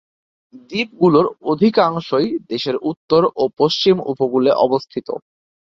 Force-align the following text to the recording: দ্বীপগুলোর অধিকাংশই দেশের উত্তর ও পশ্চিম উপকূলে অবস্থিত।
দ্বীপগুলোর 0.69 1.25
অধিকাংশই 1.43 2.29
দেশের 2.49 2.75
উত্তর 2.91 3.21
ও 3.35 3.43
পশ্চিম 3.59 3.95
উপকূলে 4.11 4.51
অবস্থিত। 4.65 5.07